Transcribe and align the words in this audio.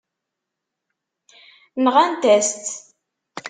Nɣant-as-tt. 1.83 2.75